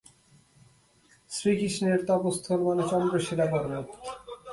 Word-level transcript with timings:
শ্রীকৃষ্ণের 1.31 1.99
তপোস্থল 2.09 2.59
মানে 2.67 2.83
চন্দ্রশিলা 2.91 3.45
পর্বত। 3.51 3.87